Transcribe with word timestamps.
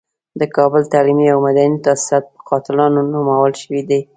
د 0.39 0.41
کابل 0.55 0.81
تعلیمي 0.93 1.25
او 1.33 1.39
مدني 1.47 1.77
تاسیسات 1.85 2.23
په 2.33 2.39
قاتلانو 2.49 2.99
نومول 3.13 3.53
شوي 3.61 3.81
دي. 3.89 4.01